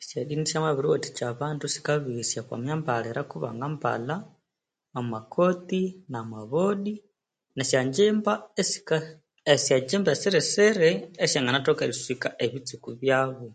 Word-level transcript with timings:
Esyodini 0.00 0.44
syamabiriwathikya 0.50 1.24
abandu 1.32 1.64
sikabeghesya 1.74 2.38
oku 2.42 2.52
myambalire 2.62 3.22
ku 3.30 3.36
bangambalha 3.44 4.16
amakotti 4.98 5.82
amaboddi 6.20 6.94
esyonjjimba 7.62 8.32
esyonyirinyiri 9.54 10.90
esyangathoka 11.24 11.82
eriswika 11.86 12.28
ebitsuko 12.44 12.88
byabo 13.00 13.46